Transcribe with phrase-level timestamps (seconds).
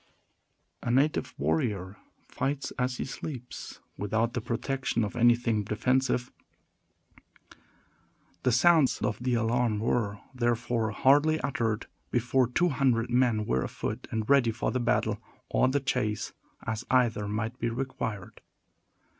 [0.81, 1.95] A native warrior
[2.27, 6.31] fights as he sleeps, without the protection of anything defensive.
[8.41, 14.07] The sounds of the alarm were, therefore, hardly uttered before two hundred men were afoot,
[14.09, 16.33] and ready for the battle or the chase,
[16.65, 18.41] as either might be required.